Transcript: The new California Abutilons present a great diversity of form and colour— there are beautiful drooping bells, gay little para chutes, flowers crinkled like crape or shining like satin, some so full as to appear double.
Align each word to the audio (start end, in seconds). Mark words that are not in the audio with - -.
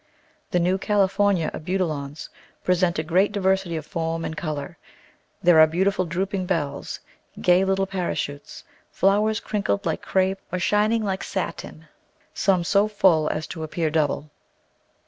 The 0.49 0.59
new 0.59 0.79
California 0.79 1.51
Abutilons 1.53 2.29
present 2.63 2.97
a 2.97 3.03
great 3.03 3.31
diversity 3.31 3.77
of 3.77 3.85
form 3.85 4.25
and 4.25 4.35
colour— 4.35 4.79
there 5.43 5.59
are 5.59 5.67
beautiful 5.67 6.05
drooping 6.07 6.47
bells, 6.47 6.99
gay 7.39 7.63
little 7.63 7.85
para 7.85 8.15
chutes, 8.15 8.63
flowers 8.89 9.39
crinkled 9.39 9.85
like 9.85 10.01
crape 10.01 10.39
or 10.51 10.57
shining 10.57 11.03
like 11.03 11.23
satin, 11.23 11.87
some 12.33 12.63
so 12.63 12.87
full 12.87 13.29
as 13.29 13.45
to 13.45 13.61
appear 13.61 13.91
double. 13.91 14.31